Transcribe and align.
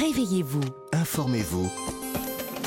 Réveillez-vous. 0.00 0.64
Informez-vous. 0.92 1.70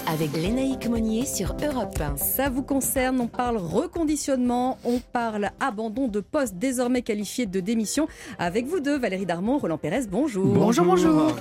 Avec 0.08 0.32
Lénaïque 0.32 0.88
Monnier 0.88 1.26
sur 1.26 1.58
Europe 1.62 2.00
1. 2.00 2.16
Ça 2.16 2.50
vous 2.50 2.64
concerne, 2.64 3.20
on 3.20 3.28
parle 3.28 3.58
reconditionnement, 3.58 4.78
on 4.86 5.00
parle 5.00 5.50
abandon 5.60 6.08
de 6.08 6.22
poste 6.22 6.56
désormais 6.56 7.02
qualifié 7.02 7.46
de 7.46 7.60
démission. 7.60 8.08
Avec 8.40 8.66
vous 8.66 8.80
deux, 8.80 8.98
Valérie 8.98 9.26
Darmon, 9.26 9.58
Roland 9.58 9.78
Pérez, 9.78 10.08
bonjour. 10.10 10.54
Bonjour, 10.54 10.86
bonjour. 10.86 11.36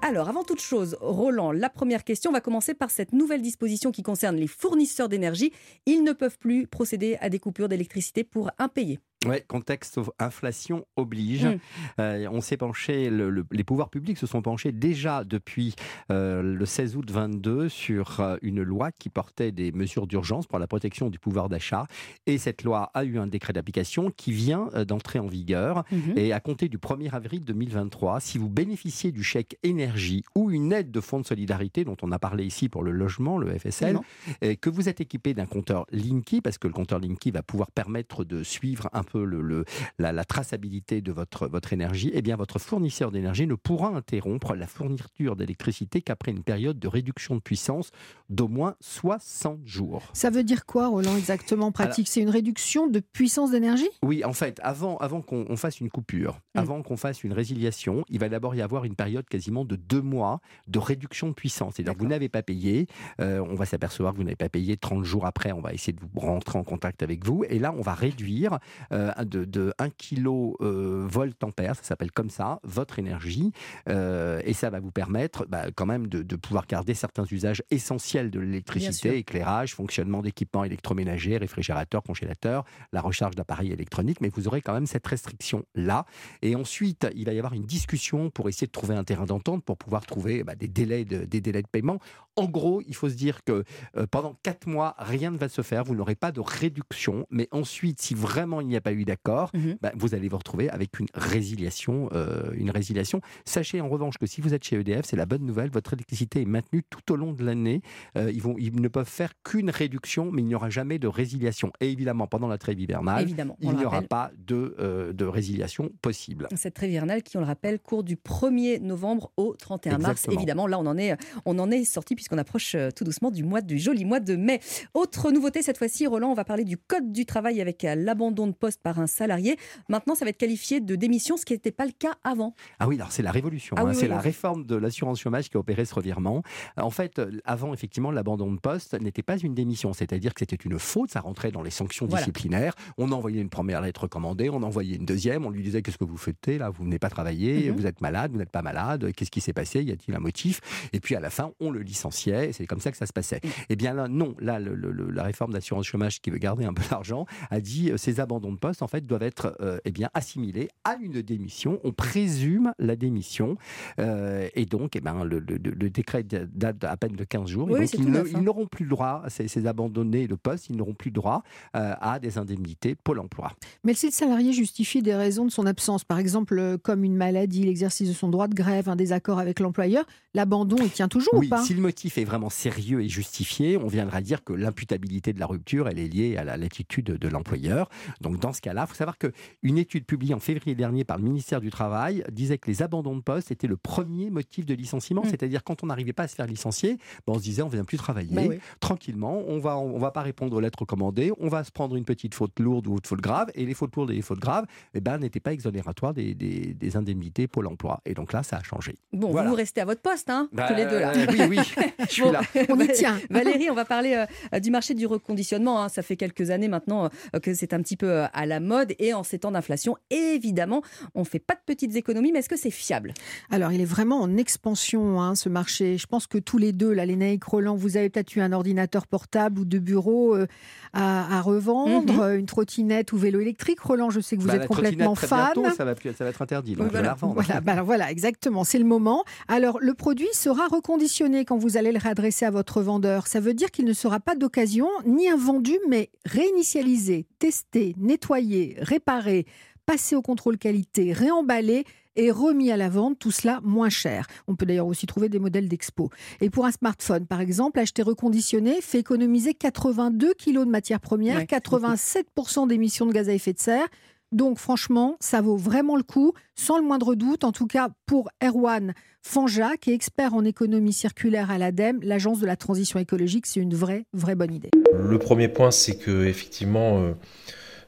Alors, 0.00 0.30
avant 0.30 0.42
toute 0.42 0.62
chose, 0.62 0.96
Roland, 1.02 1.52
la 1.52 1.68
première 1.68 2.02
question 2.02 2.32
va 2.32 2.40
commencer 2.40 2.72
par 2.72 2.90
cette 2.90 3.12
nouvelle 3.12 3.42
disposition 3.42 3.92
qui 3.92 4.02
concerne 4.02 4.36
les 4.36 4.46
fournisseurs 4.46 5.10
d'énergie. 5.10 5.52
Ils 5.84 6.02
ne 6.02 6.12
peuvent 6.12 6.38
plus 6.38 6.66
procéder 6.66 7.18
à 7.20 7.28
des 7.28 7.38
coupures 7.40 7.68
d'électricité 7.68 8.24
pour 8.24 8.50
impayés. 8.58 9.00
Ouais, 9.24 9.42
contexte 9.48 9.98
inflation 10.18 10.84
oblige. 10.96 11.46
Mm. 11.46 11.58
Euh, 12.00 12.28
on 12.30 12.40
s'est 12.42 12.58
penché, 12.58 13.08
le- 13.08 13.30
le- 13.30 13.46
les 13.50 13.64
pouvoirs 13.64 13.88
publics 13.88 14.18
se 14.18 14.26
sont 14.26 14.42
penchés 14.42 14.72
déjà 14.72 15.24
depuis 15.24 15.74
euh, 16.12 16.42
le 16.42 16.66
16 16.66 16.96
août 16.96 17.10
22 17.10 17.68
sur 17.70 18.20
euh, 18.20 18.36
une 18.42 18.62
loi 18.62 18.92
qui 18.92 19.08
portait 19.08 19.52
des 19.52 19.72
mesures 19.72 20.06
d'urgence 20.06 20.46
pour 20.46 20.58
la 20.58 20.66
protection 20.66 21.08
du 21.08 21.18
pouvoir 21.18 21.48
d'achat. 21.48 21.86
Et 22.26 22.36
cette 22.36 22.62
loi 22.62 22.90
a 22.92 23.04
eu 23.04 23.18
un 23.18 23.26
décret 23.26 23.54
d'application 23.54 24.10
qui 24.10 24.32
vient 24.32 24.68
d'entrer 24.86 25.18
en 25.18 25.26
vigueur. 25.26 25.84
Mhm. 25.90 26.12
Et 26.16 26.32
à 26.34 26.38
compter 26.40 26.68
du 26.68 26.76
1er 26.78 27.10
avril 27.14 27.42
2023, 27.42 28.20
si 28.20 28.36
vous 28.36 28.50
bénéficiez 28.50 29.12
du 29.12 29.22
chèque 29.24 29.58
énergie 29.62 30.24
ou 30.34 30.50
une 30.50 30.72
aide 30.72 30.90
de 30.90 31.00
fonds 31.00 31.20
de 31.20 31.26
solidarité 31.26 31.84
dont 31.84 31.96
on 32.02 32.12
a 32.12 32.18
parlé 32.18 32.44
ici 32.44 32.68
pour 32.68 32.82
le 32.82 32.90
logement, 32.92 33.38
le 33.38 33.58
FSL, 33.58 33.98
et 34.42 34.56
que 34.56 34.68
vous 34.68 34.88
êtes 34.90 35.00
équipé 35.00 35.32
d'un 35.32 35.46
compteur 35.46 35.86
Linky, 35.90 36.42
parce 36.42 36.58
que 36.58 36.68
le 36.68 36.74
compteur 36.74 36.98
Linky 37.00 37.30
va 37.30 37.42
pouvoir 37.42 37.70
permettre 37.70 38.22
de 38.24 38.42
suivre 38.42 38.88
un 38.92 39.02
peu 39.06 39.24
le, 39.24 39.40
le- 39.40 39.64
la, 39.98 40.12
la 40.12 40.24
traçabilité 40.24 41.00
de 41.00 41.10
votre, 41.12 41.46
votre 41.48 41.72
énergie, 41.72 42.10
eh 42.12 42.20
bien 42.20 42.36
votre 42.36 42.58
fournisseur 42.58 43.10
d'énergie 43.10 43.46
ne 43.46 43.54
pourra 43.54 43.88
interrompre 43.88 44.54
la 44.54 44.66
fourniture 44.66 45.36
d'électricité 45.36 46.02
qu'après 46.02 46.32
une 46.32 46.42
période 46.42 46.78
de 46.78 46.88
réduction 46.88 47.34
de 47.36 47.40
puissance 47.40 47.90
d'au 48.28 48.48
moins 48.48 48.74
60 48.80 49.60
jours. 49.66 50.02
Ça 50.12 50.30
veut 50.30 50.42
dire 50.44 50.66
quoi, 50.66 50.88
Roland, 50.88 51.16
exactement 51.16 51.66
en 51.66 51.72
pratique? 51.72 52.08
C'est 52.08 52.20
une 52.20 52.28
réduction 52.30 52.86
de 52.88 53.00
puissance 53.00 53.50
d'énergie? 53.52 53.88
Oui, 54.02 54.24
en 54.24 54.32
fait, 54.32 54.60
avant, 54.62 54.96
avant 54.98 55.22
qu'on 55.22 55.46
on 55.48 55.56
fasse 55.56 55.80
une 55.80 55.88
coupure, 55.90 56.40
Mm. 56.54 56.58
avant 56.58 56.82
qu'on 56.82 56.96
fasse 56.96 57.22
une 57.24 57.32
résiliation, 57.32 58.04
il 58.08 58.18
va 58.18 58.28
d'abord 58.28 58.54
y 58.54 58.60
avoir 58.62 58.84
une 58.84 58.94
période 58.96 59.26
quasiment 59.28 59.64
de 59.64 59.76
deux 59.76 60.00
mois 60.02 60.40
de 60.66 60.78
réduction 60.78 61.28
de 61.28 61.32
puissance. 61.34 61.74
C'est-à-dire 61.76 61.94
que 61.94 61.98
vous 62.00 62.08
n'avez 62.08 62.28
pas 62.28 62.42
payé, 62.42 62.86
euh, 63.20 63.40
on 63.48 63.54
va 63.54 63.64
s'apercevoir 63.66 64.12
que 64.12 64.18
vous 64.18 64.24
n'avez 64.24 64.36
pas 64.36 64.48
payé 64.48 64.76
30 64.76 65.04
jours 65.04 65.26
après, 65.26 65.52
on 65.52 65.60
va 65.60 65.72
essayer 65.72 65.92
de 65.92 66.00
vous 66.00 66.20
rentrer 66.20 66.58
en 66.58 66.64
contact 66.64 67.02
avec 67.02 67.24
vous. 67.24 67.44
Et 67.48 67.58
là, 67.58 67.72
on 67.76 67.82
va 67.82 67.94
réduire 67.94 68.58
euh, 68.96 69.12
de, 69.24 69.44
de 69.44 69.72
1 69.78 69.90
kg 69.90 70.26
volt 70.60 71.42
ampère, 71.44 71.76
ça 71.76 71.82
s'appelle 71.82 72.10
comme 72.10 72.30
ça, 72.30 72.60
votre 72.64 72.98
énergie. 72.98 73.52
Euh, 73.88 74.40
et 74.44 74.52
ça 74.52 74.70
va 74.70 74.80
vous 74.80 74.90
permettre 74.90 75.46
bah, 75.46 75.66
quand 75.74 75.86
même 75.86 76.06
de, 76.08 76.22
de 76.22 76.36
pouvoir 76.36 76.66
garder 76.66 76.94
certains 76.94 77.24
usages 77.30 77.62
essentiels 77.70 78.30
de 78.30 78.40
l'électricité, 78.40 79.18
éclairage, 79.18 79.74
fonctionnement 79.74 80.22
d'équipements 80.22 80.64
électroménagers, 80.64 81.36
réfrigérateurs, 81.36 82.02
congélateurs, 82.02 82.64
la 82.92 83.00
recharge 83.00 83.34
d'appareils 83.34 83.72
électroniques, 83.72 84.20
mais 84.20 84.30
vous 84.34 84.48
aurez 84.48 84.62
quand 84.62 84.74
même 84.74 84.86
cette 84.86 85.06
restriction-là. 85.06 86.06
Et 86.42 86.56
ensuite, 86.56 87.06
il 87.14 87.24
va 87.24 87.32
y 87.32 87.38
avoir 87.38 87.54
une 87.54 87.66
discussion 87.66 88.30
pour 88.30 88.48
essayer 88.48 88.66
de 88.66 88.72
trouver 88.72 88.94
un 88.94 89.04
terrain 89.04 89.26
d'entente 89.26 89.64
pour 89.64 89.76
pouvoir 89.76 90.06
trouver 90.06 90.44
bah, 90.44 90.54
des, 90.54 90.68
délais 90.68 91.04
de, 91.04 91.24
des 91.24 91.40
délais 91.40 91.62
de 91.62 91.68
paiement. 91.68 91.98
En 92.36 92.46
gros, 92.46 92.82
il 92.86 92.94
faut 92.94 93.08
se 93.08 93.14
dire 93.14 93.44
que 93.44 93.64
euh, 93.96 94.06
pendant 94.10 94.36
quatre 94.42 94.66
mois, 94.66 94.94
rien 94.98 95.30
ne 95.30 95.38
va 95.38 95.48
se 95.48 95.62
faire, 95.62 95.84
vous 95.84 95.94
n'aurez 95.94 96.16
pas 96.16 96.32
de 96.32 96.40
réduction, 96.40 97.26
mais 97.30 97.48
ensuite, 97.50 98.00
si 98.00 98.14
vraiment 98.14 98.60
il 98.60 98.66
n'y 98.66 98.76
a 98.76 98.80
pas 98.86 98.92
eu 98.92 99.04
d'accord, 99.04 99.50
Mhm. 99.52 99.78
bah, 99.82 99.90
vous 99.96 100.14
allez 100.14 100.28
vous 100.28 100.38
retrouver 100.38 100.70
avec 100.70 101.00
une 101.00 101.08
résiliation, 101.14 102.08
euh, 102.12 102.52
une 102.54 102.70
résiliation. 102.70 103.20
Sachez 103.44 103.80
en 103.80 103.88
revanche 103.88 104.16
que 104.16 104.26
si 104.26 104.40
vous 104.40 104.54
êtes 104.54 104.62
chez 104.62 104.76
EDF, 104.76 105.04
c'est 105.04 105.16
la 105.16 105.26
bonne 105.26 105.44
nouvelle, 105.44 105.70
votre 105.70 105.92
électricité 105.94 106.42
est 106.42 106.44
maintenue 106.44 106.82
tout 106.88 107.12
au 107.12 107.16
long 107.16 107.32
de 107.32 107.44
l'année. 107.44 107.80
Euh, 108.16 108.30
ils, 108.32 108.40
vont, 108.40 108.54
ils 108.58 108.80
ne 108.80 108.86
peuvent 108.88 109.08
faire 109.08 109.32
qu'une 109.42 109.70
réduction, 109.70 110.30
mais 110.30 110.42
il 110.42 110.44
n'y 110.46 110.54
aura 110.54 110.70
jamais 110.70 111.00
de 111.00 111.08
résiliation. 111.08 111.72
Et 111.80 111.90
évidemment, 111.90 112.28
pendant 112.28 112.46
la 112.46 112.58
trêve 112.58 112.78
hivernale, 112.78 113.22
Évidemment, 113.22 113.56
il 113.60 113.72
n'y 113.72 113.84
aura 113.84 114.02
pas 114.02 114.30
de, 114.38 114.76
euh, 114.78 115.12
de 115.12 115.24
résiliation 115.24 115.90
possible. 116.00 116.46
Cette 116.54 116.74
trêve 116.74 116.90
hivernale 116.90 117.22
qui, 117.24 117.36
on 117.36 117.40
le 117.40 117.46
rappelle, 117.46 117.80
court 117.80 118.04
du 118.04 118.14
1er 118.16 118.78
novembre 118.80 119.32
au 119.36 119.54
31 119.56 119.98
mars. 119.98 120.10
Exactement. 120.10 120.36
Évidemment, 120.36 120.66
là, 120.68 120.78
on 120.78 120.86
en 120.86 120.96
est, 120.96 121.16
on 121.44 121.58
en 121.58 121.70
est 121.72 121.84
sorti 121.84 122.14
puisqu'on 122.14 122.38
approche 122.38 122.74
euh, 122.76 122.90
tout 122.94 123.02
doucement 123.04 123.32
du 123.32 123.42
mois 123.42 123.62
du 123.62 123.78
joli 123.78 124.04
mois 124.04 124.20
de 124.20 124.36
mai. 124.36 124.60
Autre 124.94 125.32
nouveauté 125.32 125.62
cette 125.62 125.78
fois-ci, 125.78 126.06
Roland, 126.06 126.30
on 126.30 126.34
va 126.34 126.44
parler 126.44 126.64
du 126.64 126.76
code 126.76 127.10
du 127.12 127.26
travail 127.26 127.60
avec 127.60 127.84
euh, 127.84 127.94
l'abandon 127.96 128.46
de 128.46 128.52
poste 128.52 128.75
par 128.82 129.00
un 129.00 129.06
salarié. 129.06 129.56
Maintenant, 129.88 130.14
ça 130.14 130.24
va 130.24 130.30
être 130.30 130.38
qualifié 130.38 130.80
de 130.80 130.94
démission, 130.96 131.36
ce 131.36 131.44
qui 131.44 131.52
n'était 131.52 131.70
pas 131.72 131.86
le 131.86 131.92
cas 131.92 132.14
avant. 132.24 132.54
Ah 132.78 132.88
oui, 132.88 132.96
alors 132.96 133.12
c'est 133.12 133.22
la 133.22 133.30
révolution. 133.30 133.76
Ah 133.78 133.82
hein. 133.82 133.86
oui, 133.88 133.94
c'est 133.94 134.02
oui, 134.02 134.08
la 134.08 134.16
oui. 134.16 134.22
réforme 134.22 134.64
de 134.64 134.76
l'assurance 134.76 135.20
chômage 135.20 135.48
qui 135.50 135.56
a 135.56 135.60
opéré 135.60 135.84
ce 135.84 135.94
revirement. 135.94 136.42
En 136.76 136.90
fait, 136.90 137.20
avant, 137.44 137.72
effectivement, 137.74 138.10
l'abandon 138.10 138.52
de 138.52 138.58
poste 138.58 138.98
n'était 139.00 139.22
pas 139.22 139.36
une 139.38 139.54
démission, 139.54 139.92
c'est-à-dire 139.92 140.34
que 140.34 140.40
c'était 140.40 140.56
une 140.56 140.78
faute, 140.78 141.10
ça 141.10 141.20
rentrait 141.20 141.50
dans 141.52 141.62
les 141.62 141.70
sanctions 141.70 142.06
Voilà. 142.06 142.24
disciplinaires. 142.24 142.74
On 142.98 143.12
envoyait 143.12 143.40
une 143.40 143.50
première 143.50 143.80
lettre 143.80 144.02
recommandée, 144.02 144.48
on 144.50 144.62
envoyait 144.62 144.96
une 144.96 145.06
deuxième, 145.06 145.46
on 145.46 145.50
lui 145.50 145.62
disait 145.62 145.82
qu'est-ce 145.82 145.98
que 145.98 146.04
vous 146.04 146.16
faites 146.16 146.46
là, 146.46 146.70
vous 146.70 146.84
venez 146.84 146.98
pas 146.98 147.08
travailler, 147.10 147.70
Mhm. 147.70 147.76
vous 147.76 147.86
êtes 147.86 148.00
malade, 148.00 148.32
vous 148.32 148.38
n'êtes 148.38 148.50
pas 148.50 148.62
malade, 148.62 149.10
qu'est-ce 149.16 149.30
qui 149.30 149.40
s'est 149.40 149.52
passé, 149.52 149.82
y 149.82 149.90
a-t-il 149.90 150.14
un 150.14 150.18
motif? 150.20 150.60
Et 150.92 151.00
puis 151.00 151.16
à 151.16 151.20
la 151.20 151.30
fin, 151.30 151.50
on 151.60 151.70
le 151.70 151.80
licenciait, 151.80 152.52
c'est 152.52 152.66
comme 152.66 152.80
ça 152.80 152.90
que 152.90 152.96
ça 152.96 153.06
se 153.06 153.12
passait. 153.12 153.40
Eh 153.68 153.76
bien 153.76 153.94
là, 153.94 154.06
non, 154.08 154.34
là, 154.38 154.58
le- 154.60 154.74
le- 154.74 154.92
le- 154.92 155.10
la 155.10 155.22
réforme 155.22 155.52
d'assurance 155.52 155.86
chômage 155.86 156.20
qui 156.20 156.30
veut 156.30 156.38
garder 156.38 156.64
un 156.64 156.74
peu 156.74 156.82
l'argent 156.90 157.26
a 157.50 157.60
dit 157.60 157.90
euh, 157.90 157.96
ces 157.96 158.20
abandons 158.20 158.52
de 158.52 158.58
poste 158.58 158.65
en 158.82 158.86
fait 158.88 159.06
doivent 159.06 159.22
être 159.22 159.56
euh, 159.60 159.78
eh 159.84 159.90
bien 159.90 160.08
assimilés 160.14 160.68
à 160.84 160.96
une 161.00 161.22
démission. 161.22 161.80
On 161.84 161.92
présume 161.92 162.72
la 162.78 162.96
démission 162.96 163.56
euh, 163.98 164.48
et 164.54 164.66
donc 164.66 164.96
eh 164.96 165.00
ben 165.00 165.24
le, 165.24 165.38
le- 165.38 165.56
le 165.58 165.90
décret 165.90 166.22
date 166.24 166.84
à 166.84 166.96
peine 166.96 167.12
de 167.16 167.24
15 167.24 167.48
jours. 167.48 167.68
Et 167.70 167.74
Oui, 167.74 167.80
donc, 167.80 167.94
ils 167.94 168.04
ne- 168.04 168.10
neuf, 168.10 168.26
hein. 168.28 168.38
ils 168.38 168.42
n'auront 168.44 168.66
plus 168.66 168.84
le 168.84 168.90
droit, 168.90 169.22
ces, 169.28 169.48
ces 169.48 169.66
abandonnés 169.66 170.26
de 170.26 170.34
poste, 170.34 170.68
ils 170.70 170.76
n'auront 170.76 170.94
plus 170.94 171.10
le 171.10 171.14
droit 171.14 171.42
euh, 171.76 171.94
à 172.00 172.18
des 172.18 172.38
indemnités 172.38 172.94
Pôle 172.94 173.18
Emploi. 173.20 173.52
Mais 173.84 173.94
si 173.94 174.06
le 174.06 174.12
salarié 174.12 174.52
justifie 174.52 175.02
des 175.02 175.14
raisons 175.14 175.44
de 175.44 175.50
son 175.50 175.66
absence, 175.66 176.04
par 176.04 176.18
exemple 176.18 176.58
euh, 176.58 176.76
comme 176.78 177.04
une 177.04 177.16
maladie, 177.16 177.64
l'exercice 177.64 178.08
de 178.08 178.14
son 178.14 178.28
droit 178.28 178.48
de 178.48 178.54
grève, 178.54 178.88
un 178.88 178.96
désaccord 178.96 179.38
avec 179.38 179.60
l'employeur, 179.60 180.04
l'abandon, 180.34 180.76
il 180.80 180.90
tient 180.90 181.08
toujours 181.08 181.34
Oui, 181.34 181.46
ou 181.46 181.50
pas? 181.50 181.62
si 181.62 181.74
le 181.74 181.80
motif 181.80 182.18
est 182.18 182.24
vraiment 182.24 182.50
sérieux 182.50 183.02
et 183.02 183.08
justifié, 183.08 183.76
on 183.76 183.86
viendra 183.88 184.20
dire 184.20 184.44
que 184.44 184.52
l'imputabilité 184.52 185.32
de 185.32 185.40
la 185.40 185.46
rupture, 185.46 185.88
elle 185.88 185.98
est 185.98 186.08
liée 186.08 186.36
à 186.36 186.44
la 186.44 186.56
l'attitude 186.56 187.04
de 187.06 187.28
l'employeur. 187.28 187.88
Donc 188.22 188.38
dans 188.40 188.52
ce 188.56 188.60
cas-là, 188.62 188.84
il 188.86 188.88
faut 188.88 188.94
savoir 188.96 189.16
qu'une 189.18 189.78
étude 189.78 190.04
publiée 190.04 190.34
en 190.34 190.40
février 190.40 190.74
dernier 190.74 191.04
par 191.04 191.16
le 191.18 191.22
ministère 191.24 191.60
du 191.60 191.70
Travail 191.70 192.24
disait 192.32 192.58
que 192.58 192.68
les 192.68 192.82
abandons 192.82 193.14
de 193.16 193.22
poste 193.22 193.50
étaient 193.52 193.66
le 193.68 193.76
premier 193.76 194.30
motif 194.30 194.66
de 194.66 194.74
licenciement. 194.74 195.22
Mm. 195.24 195.28
C'est-à-dire 195.30 195.62
quand 195.62 195.82
on 195.84 195.86
n'arrivait 195.86 196.12
pas 196.12 196.24
à 196.24 196.28
se 196.28 196.34
faire 196.34 196.46
licencier, 196.46 196.94
ben, 197.26 197.34
on 197.34 197.38
se 197.38 197.42
disait 197.44 197.62
on 197.62 197.66
ne 197.66 197.72
vient 197.72 197.84
plus 197.84 197.98
travailler. 197.98 198.34
Bah 198.34 198.42
oui. 198.48 198.58
Tranquillement, 198.80 199.42
on 199.46 199.58
va, 199.58 199.76
on 199.78 199.98
va 199.98 200.10
pas 200.10 200.22
répondre 200.22 200.56
aux 200.56 200.60
lettres 200.60 200.80
recommandées, 200.80 201.32
on 201.38 201.48
va 201.48 201.64
se 201.64 201.70
prendre 201.70 201.96
une 201.96 202.04
petite 202.04 202.34
faute 202.34 202.58
lourde 202.58 202.86
ou 202.86 202.92
une 202.94 203.04
faute 203.04 203.20
grave, 203.20 203.50
et 203.54 203.64
les 203.66 203.74
fautes 203.74 203.94
lourdes 203.96 204.10
et 204.10 204.14
les 204.14 204.22
fautes 204.22 204.40
graves 204.40 204.64
eh 204.94 205.00
ben, 205.00 205.18
n'étaient 205.18 205.40
pas 205.40 205.52
exonératoires 205.52 206.14
des, 206.14 206.34
des, 206.34 206.74
des 206.74 206.96
indemnités 206.96 207.46
Pôle 207.48 207.66
Emploi. 207.66 208.00
Et 208.06 208.14
donc 208.14 208.32
là, 208.32 208.42
ça 208.42 208.56
a 208.56 208.62
changé. 208.62 208.94
Bon, 209.12 209.30
Voilà. 209.30 209.50
vous 209.50 209.54
restez 209.56 209.80
à 209.80 209.84
votre 209.84 210.02
poste, 210.02 210.30
hein, 210.30 210.48
Bah, 210.52 210.66
tous 210.68 210.74
les 210.74 210.84
deux 210.86 210.98
là. 211.00 211.12
euh, 211.14 211.26
oui, 211.30 211.40
oui, 211.50 211.58
je 212.00 212.06
suis 212.12 212.22
Bon, 212.22 212.32
là. 212.32 212.40
On 212.68 212.78
y 212.80 212.88
tient. 212.88 213.18
Valérie, 213.30 213.70
on 213.70 213.74
va 213.74 213.84
parler 213.96 214.24
euh, 214.54 214.58
du 214.60 214.70
marché 214.70 214.94
du 214.94 215.06
reconditionnement. 215.06 215.82
hein. 215.82 215.88
Ça 215.88 216.02
fait 216.02 216.16
quelques 216.16 216.50
années 216.50 216.68
maintenant 216.68 217.10
euh, 217.34 217.40
que 217.40 217.54
c'est 217.54 217.72
un 217.74 217.82
petit 217.82 217.96
peu 217.96 218.08
euh, 218.10 218.26
à 218.46 218.48
la 218.48 218.60
mode 218.60 218.94
et 218.98 219.12
en 219.12 219.22
ces 219.22 219.38
temps 219.40 219.50
d'inflation, 219.50 219.96
évidemment, 220.10 220.82
on 221.14 221.24
fait 221.24 221.38
pas 221.38 221.54
de 221.54 221.60
petites 221.66 221.96
économies, 221.96 222.32
mais 222.32 222.38
est-ce 222.38 222.48
que 222.48 222.56
c'est 222.56 222.70
fiable? 222.70 223.12
Alors, 223.50 223.72
il 223.72 223.80
est 223.80 223.84
vraiment 223.86 224.20
en 224.20 224.36
expansion, 224.36 225.20
hein, 225.20 225.34
ce 225.34 225.48
marché. 225.48 225.98
Je 225.98 226.06
pense 226.06 226.26
que 226.26 226.38
tous 226.38 226.58
les 226.58 226.72
deux, 226.72 226.92
là, 226.92 227.04
Lénaïque, 227.06 227.44
Roland, 227.44 227.74
vous 227.76 227.96
avez 227.96 228.08
peut-être 228.08 228.34
eu 228.36 228.40
un 228.40 228.52
ordinateur 228.52 229.06
portable 229.06 229.60
ou 229.60 229.64
de 229.64 229.78
bureau 229.78 230.34
euh, 230.36 230.46
à, 230.92 231.38
à 231.38 231.40
revendre, 231.42 232.12
Mhm. 232.14 232.20
euh, 232.20 232.38
une 232.38 232.46
trottinette 232.46 233.12
ou 233.12 233.16
vélo 233.18 233.40
électrique. 233.40 233.80
Roland, 233.80 234.10
je 234.10 234.20
sais 234.20 234.36
que 234.36 234.42
vous 234.42 234.48
Bah, 234.48 234.54
êtes 234.54 234.60
la 234.62 234.66
complètement 234.68 235.14
fan. 235.14 235.52
bientôt, 235.54 235.74
ça, 235.76 235.84
va, 235.84 235.94
plus- 235.94 236.12
ça 236.14 236.24
va 236.24 236.30
être 236.30 236.42
interdit. 236.42 236.74
Donc 236.74 236.84
Oui, 236.84 236.88
je 236.88 236.92
vais 236.92 236.98
voilà. 236.98 237.08
la 237.08 237.14
revendre. 237.14 237.34
Voilà, 237.34 237.60
bah 237.60 237.72
alors 237.72 237.84
voilà, 237.86 238.10
exactement, 238.10 238.64
c'est 238.64 238.78
le 238.78 238.84
moment. 238.84 239.24
Alors, 239.48 239.78
le 239.80 239.94
produit 239.94 240.28
sera 240.32 240.66
reconditionné 240.68 241.44
quand 241.44 241.56
vous 241.58 241.76
allez 241.76 241.90
le 241.92 241.98
réadresser 241.98 242.44
à 242.44 242.50
votre 242.50 242.80
vendeur. 242.82 243.26
Ça 243.26 243.40
veut 243.40 243.54
dire 243.54 243.70
qu'il 243.70 243.84
ne 243.84 243.92
sera 243.92 244.20
pas 244.20 244.34
d'occasion 244.36 244.88
ni 245.06 245.28
invendu, 245.28 245.72
mais 245.88 246.10
réinitialisé, 246.24 247.26
testé, 247.38 247.94
nettoyé, 247.98 248.76
réparé, 248.78 249.46
passé 249.86 250.16
au 250.16 250.22
contrôle 250.22 250.58
qualité, 250.58 251.12
réemballé 251.12 251.84
et 252.16 252.30
remis 252.30 252.70
à 252.70 252.76
la 252.76 252.88
vente, 252.88 253.18
tout 253.18 253.30
cela 253.30 253.60
moins 253.62 253.90
cher. 253.90 254.26
On 254.48 254.56
peut 254.56 254.66
d'ailleurs 254.66 254.86
aussi 254.86 255.06
trouver 255.06 255.28
des 255.28 255.38
modèles 255.38 255.68
d'expo. 255.68 256.10
Et 256.40 256.50
pour 256.50 256.64
un 256.66 256.72
smartphone, 256.72 257.26
par 257.26 257.40
exemple, 257.40 257.78
acheter 257.78 258.02
reconditionné 258.02 258.80
fait 258.80 258.98
économiser 258.98 259.54
82 259.54 260.34
kg 260.34 260.60
de 260.60 260.64
matières 260.64 261.00
premières, 261.00 261.36
Ouais, 261.36 261.44
87% 261.44 262.68
d'émissions 262.68 263.06
de 263.06 263.12
gaz 263.12 263.28
à 263.28 263.32
effet 263.32 263.52
de 263.52 263.58
serre. 263.58 263.86
Donc 264.32 264.58
franchement, 264.58 265.16
ça 265.20 265.40
vaut 265.40 265.56
vraiment 265.56 265.96
le 265.96 266.02
coup, 266.02 266.32
sans 266.54 266.78
le 266.78 266.84
moindre 266.84 267.14
doute. 267.14 267.44
En 267.44 267.52
tout 267.52 267.66
cas, 267.66 267.88
pour 268.06 268.28
Erwan 268.42 268.92
Fanja, 269.22 269.76
qui 269.76 269.90
est 269.90 269.94
expert 269.94 270.34
en 270.34 270.44
économie 270.44 270.92
circulaire 270.92 271.50
à 271.50 271.58
l'ADEME, 271.58 272.00
l'agence 272.02 272.40
de 272.40 272.46
la 272.46 272.56
transition 272.56 272.98
écologique, 272.98 273.46
c'est 273.46 273.60
une 273.60 273.74
vraie, 273.74 274.04
vraie 274.12 274.34
bonne 274.34 274.54
idée. 274.54 274.70
Le 274.92 275.18
premier 275.18 275.48
point, 275.48 275.70
c'est 275.70 275.96
que 275.96 276.26
effectivement, 276.26 277.02
euh, 277.02 277.12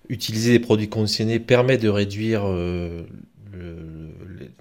utiliser 0.08 0.52
des 0.52 0.60
produits 0.60 0.88
conditionnés 0.88 1.40
permet 1.40 1.76
de 1.76 1.88
réduire 1.88 2.42
euh, 2.44 3.04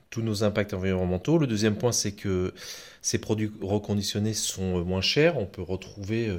tous 0.09 0.21
nos 0.21 0.43
impacts 0.43 0.73
environnementaux. 0.73 1.37
Le 1.37 1.47
deuxième 1.47 1.75
point, 1.75 1.91
c'est 1.91 2.13
que 2.13 2.53
ces 3.01 3.19
produits 3.19 3.51
reconditionnés 3.61 4.33
sont 4.33 4.79
euh, 4.79 4.83
moins 4.83 5.01
chers. 5.01 5.37
On 5.37 5.45
peut 5.45 5.61
retrouver 5.61 6.31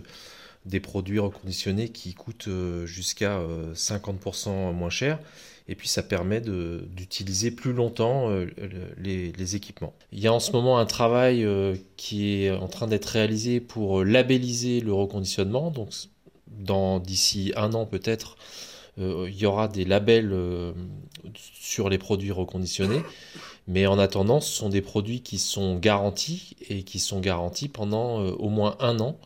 des 0.69 0.81
produits 0.81 1.19
reconditionnés 1.19 1.89
qui 1.89 2.15
coûtent 2.15 2.49
euh, 2.49 2.87
jusqu'à 2.87 3.39
euh, 3.39 3.75
50% 3.75 4.73
moins 4.73 4.91
cher. 4.91 5.19
Et 5.71 5.75
puis 5.75 5.87
ça 5.89 6.03
permet 6.03 6.41
d'utiliser 6.41 7.51
plus 7.51 7.75
longtemps 7.75 8.31
euh, 8.31 8.47
le- 8.57 8.95
les, 9.03 9.33
les 9.33 9.57
équipements. 9.57 9.93
Il 10.13 10.21
y 10.21 10.27
a 10.27 10.33
en 10.33 10.41
ce 10.41 10.53
moment 10.53 10.79
un 10.79 10.87
travail 10.87 11.45
euh, 11.45 11.77
qui 11.99 12.43
est 12.45 12.51
en 12.51 12.69
train 12.69 12.87
d'être 12.87 13.05
réalisé 13.07 13.61
pour 13.61 14.01
euh, 14.01 14.05
labelliser 14.05 14.81
le 14.81 14.95
reconditionnement. 14.95 15.71
Donc 15.71 15.91
d'ici 17.03 17.53
un 17.57 17.75
an 17.75 17.85
peut-être, 17.85 18.37
euh, 18.99 19.29
il 19.31 19.37
y 19.39 19.47
aura 19.47 19.69
des 19.69 19.85
labels 19.85 20.31
euh, 20.33 20.73
sur 21.35 21.89
les 21.89 21.99
produits 21.99 22.33
reconditionnés. 22.33 23.03
Mais 23.67 23.87
en 23.87 23.99
attendant, 23.99 24.41
ce 24.41 24.51
sont 24.51 24.71
des 24.71 24.81
produits 24.81 25.21
qui 25.21 25.39
sont 25.39 25.77
garantis 25.77 26.57
et 26.71 26.83
qui 26.85 26.99
sont 26.99 27.21
garantis 27.21 27.69
pendant 27.69 28.23
euh, 28.23 28.31
au 28.33 28.49
moins 28.49 28.77
un 28.81 28.99
an, 29.01 29.19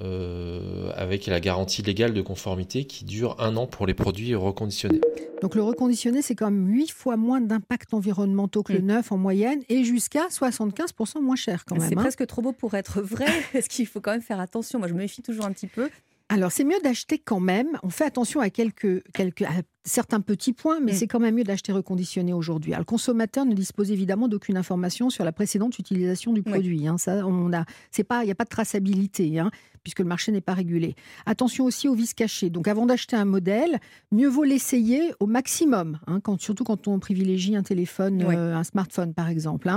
euh, 0.00 0.92
avec 0.96 1.26
la 1.26 1.40
garantie 1.40 1.82
légale 1.82 2.14
de 2.14 2.22
conformité 2.22 2.84
qui 2.84 3.04
dure 3.04 3.36
un 3.38 3.56
an 3.56 3.66
pour 3.66 3.86
les 3.86 3.94
produits 3.94 4.34
reconditionnés. 4.34 5.00
Donc 5.42 5.54
le 5.54 5.62
reconditionné, 5.62 6.22
c'est 6.22 6.34
quand 6.34 6.50
même 6.50 6.68
8 6.68 6.90
fois 6.90 7.16
moins 7.16 7.40
d'impact 7.40 7.92
environnementaux 7.94 8.62
que 8.62 8.72
le 8.72 8.80
Mm. 8.80 8.86
neuf 8.86 9.12
en 9.12 9.16
moyenne 9.16 9.62
et 9.68 9.84
jusqu'à 9.84 10.28
75% 10.28 11.20
moins 11.20 11.36
cher 11.36 11.64
quand 11.64 11.76
même. 11.76 11.88
C'est 11.88 11.96
hein. 11.96 12.00
presque 12.02 12.26
trop 12.26 12.42
beau 12.42 12.52
pour 12.52 12.74
être 12.74 13.00
vrai. 13.02 13.26
Est-ce 13.54 13.68
qu'il 13.68 13.86
faut 13.86 14.00
quand 14.00 14.12
même 14.12 14.22
faire 14.22 14.40
attention 14.40 14.78
Moi, 14.78 14.88
je 14.88 14.94
me 14.94 14.98
méfie 14.98 15.22
toujours 15.22 15.44
un 15.46 15.52
petit 15.52 15.66
peu. 15.66 15.90
Alors, 16.28 16.52
c'est 16.52 16.62
mieux 16.64 16.78
d'acheter 16.84 17.18
quand 17.18 17.40
même. 17.40 17.78
On 17.82 17.90
fait 17.90 18.04
attention 18.04 18.40
à 18.40 18.50
quelques, 18.50 19.02
quelques 19.12 19.42
à 19.42 19.62
certains 19.84 20.20
petits 20.20 20.52
points, 20.52 20.80
mais 20.80 20.92
Mm. 20.92 20.94
c'est 20.94 21.06
quand 21.06 21.20
même 21.20 21.34
mieux 21.36 21.44
d'acheter 21.44 21.72
reconditionné 21.72 22.32
aujourd'hui. 22.32 22.74
Le 22.76 22.84
consommateur 22.84 23.44
ne 23.46 23.54
dispose 23.54 23.90
évidemment 23.90 24.28
d'aucune 24.28 24.56
information 24.56 25.08
sur 25.10 25.24
la 25.24 25.32
précédente 25.32 25.78
utilisation 25.78 26.32
du 26.32 26.42
Oui. 26.44 26.50
produit. 26.52 26.86
hein. 26.86 26.98
Ça, 26.98 27.26
on 27.26 27.52
a, 27.52 27.64
c'est 27.90 28.04
pas, 28.04 28.22
il 28.22 28.26
n'y 28.26 28.32
a 28.32 28.34
pas 28.34 28.44
de 28.44 28.50
traçabilité. 28.50 29.38
hein, 29.38 29.50
puisque 29.82 30.00
le 30.00 30.04
marché 30.04 30.30
n'est 30.30 30.42
pas 30.42 30.52
régulé. 30.52 30.94
Attention 31.24 31.64
aussi 31.64 31.88
aux 31.88 31.94
vis 31.94 32.12
cachés. 32.12 32.50
Donc 32.50 32.68
avant 32.68 32.84
d'acheter 32.84 33.16
un 33.16 33.24
modèle, 33.24 33.78
mieux 34.12 34.28
vaut 34.28 34.44
l'essayer 34.44 35.00
au 35.20 35.26
maximum, 35.26 35.98
hein, 36.06 36.20
quand, 36.20 36.38
surtout 36.38 36.64
quand 36.64 36.86
on 36.86 36.98
privilégie 36.98 37.56
un 37.56 37.62
téléphone, 37.62 38.22
Oui. 38.26 38.34
euh, 38.36 38.54
un 38.54 38.62
smartphone 38.62 39.14
par 39.14 39.30
exemple. 39.30 39.70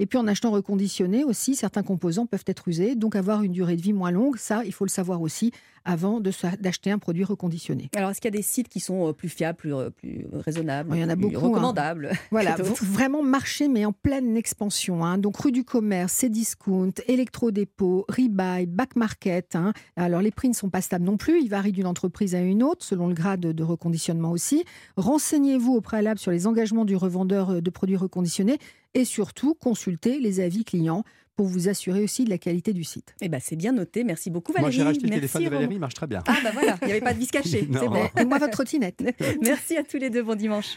Et 0.00 0.06
puis 0.06 0.18
en 0.18 0.26
achetant 0.26 0.50
reconditionné 0.50 1.22
aussi, 1.22 1.54
certains 1.54 1.84
composants 1.84 2.26
peuvent 2.26 2.42
être 2.48 2.66
usés, 2.66 2.96
donc 2.96 3.14
avoir 3.14 3.44
une 3.44 3.52
durée 3.52 3.76
de 3.76 3.80
vie 3.82 3.92
moins 3.92 4.10
longue. 4.10 4.38
Ça, 4.38 4.64
il 4.64 4.72
faut 4.72 4.86
le 4.86 4.90
savoir 4.90 5.20
aussi 5.22 5.52
avant 5.84 6.18
de 6.18 6.32
d'acheter 6.60 6.90
un 6.90 6.98
produit 6.98 7.22
reconditionné. 7.24 7.90
Alors, 7.94 8.10
est-ce 8.10 8.20
qu'il 8.20 8.32
y 8.32 8.34
a 8.34 8.38
des 8.38 8.42
sites 8.42 8.68
qui 8.68 8.80
sont 8.80 9.06
euh, 9.08 9.12
plus 9.12 9.28
fiables, 9.28 9.43
plus, 9.52 9.74
euh, 9.74 9.90
plus 9.90 10.24
raisonnables 10.32 10.90
Il 10.94 11.00
y 11.00 11.04
en 11.04 11.08
a 11.08 11.16
beaucoup, 11.16 11.36
hein. 11.36 11.40
recommandables 11.48 12.12
Voilà, 12.30 12.56
vraiment 12.82 13.22
marché, 13.22 13.68
mais 13.68 13.84
en 13.84 13.92
pleine 13.92 14.36
expansion. 14.36 15.04
hein. 15.04 15.18
Donc, 15.18 15.36
rue 15.36 15.52
du 15.52 15.64
commerce, 15.64 16.14
Cdiscount, 16.24 16.92
Electrodépôt, 17.08 18.06
Rebuy, 18.08 18.66
Back 18.66 18.96
Market. 18.96 19.56
hein. 19.56 19.72
Alors, 19.96 20.22
les 20.22 20.30
prix 20.30 20.48
ne 20.48 20.54
sont 20.54 20.70
pas 20.70 20.80
stables 20.80 21.04
non 21.04 21.16
plus. 21.16 21.40
Ils 21.42 21.48
varient 21.48 21.72
d'une 21.72 21.86
entreprise 21.86 22.34
à 22.34 22.40
une 22.40 22.62
autre, 22.62 22.84
selon 22.84 23.08
le 23.08 23.14
grade 23.14 23.40
de 23.40 23.62
reconditionnement 23.62 24.30
aussi. 24.30 24.64
Renseignez-vous 24.96 25.72
au 25.74 25.80
préalable 25.80 26.18
sur 26.18 26.30
les 26.30 26.46
engagements 26.46 26.84
du 26.84 26.96
revendeur 26.96 27.50
euh, 27.50 27.60
de 27.60 27.70
produits 27.70 27.96
reconditionnés 27.96 28.58
et 28.94 29.04
surtout, 29.04 29.54
consultez 29.54 30.18
les 30.18 30.40
avis 30.40 30.64
clients 30.64 31.04
pour 31.36 31.46
vous 31.46 31.68
assurer 31.68 32.02
aussi 32.02 32.24
de 32.24 32.30
la 32.30 32.38
qualité 32.38 32.72
du 32.72 32.84
site. 32.84 33.14
Eh 33.20 33.28
ben, 33.28 33.40
c'est 33.42 33.56
bien 33.56 33.72
noté. 33.72 34.04
Merci 34.04 34.30
beaucoup, 34.30 34.52
Valérie. 34.52 34.64
Moi, 34.64 34.70
j'ai 34.70 34.82
racheté 34.84 35.06
le 35.06 35.14
téléphone 35.14 35.44
de. 35.44 35.48
Valérie, 35.48 35.74
il 35.74 35.80
marche 35.80 35.94
très 35.94 36.06
bien. 36.06 36.22
Ah, 36.26 36.36
bah 36.42 36.50
voilà, 36.52 36.76
il 36.82 36.86
n'y 36.86 36.92
avait 36.92 37.00
pas 37.00 37.12
de 37.12 37.18
vis 37.18 37.26
caché. 37.26 37.68
C'est 37.72 37.88
bon. 37.88 38.08
Et 38.18 38.24
moi, 38.24 38.38
votre 38.38 38.52
trottinette. 38.52 39.02
Merci 39.42 39.76
à 39.76 39.82
tous 39.82 39.98
les 39.98 40.10
deux. 40.10 40.22
Bon 40.22 40.36
dimanche. 40.36 40.68